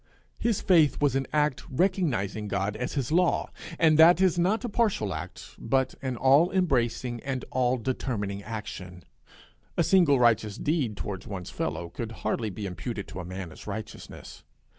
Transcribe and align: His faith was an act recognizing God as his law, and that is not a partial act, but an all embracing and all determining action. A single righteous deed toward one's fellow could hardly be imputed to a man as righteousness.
His 0.39 0.61
faith 0.63 0.99
was 0.99 1.15
an 1.15 1.27
act 1.31 1.63
recognizing 1.69 2.47
God 2.47 2.75
as 2.75 2.93
his 2.93 3.11
law, 3.11 3.51
and 3.77 3.99
that 3.99 4.19
is 4.19 4.39
not 4.39 4.65
a 4.65 4.67
partial 4.67 5.13
act, 5.13 5.55
but 5.59 5.93
an 6.01 6.15
all 6.17 6.49
embracing 6.51 7.19
and 7.21 7.45
all 7.51 7.77
determining 7.77 8.41
action. 8.41 9.03
A 9.77 9.83
single 9.83 10.19
righteous 10.19 10.57
deed 10.57 10.97
toward 10.97 11.27
one's 11.27 11.51
fellow 11.51 11.89
could 11.89 12.13
hardly 12.25 12.49
be 12.49 12.65
imputed 12.65 13.07
to 13.09 13.19
a 13.19 13.25
man 13.25 13.51
as 13.51 13.67
righteousness. 13.67 14.43